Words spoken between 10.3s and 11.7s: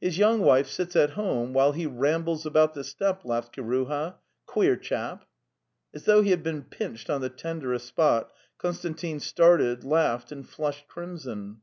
and flushed crim son.